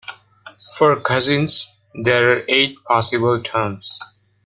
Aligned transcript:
For 0.79 0.99
cousins, 0.99 1.79
there 1.93 2.31
are 2.39 2.43
eight 2.49 2.75
possible 2.87 3.39
terms. 3.39 3.99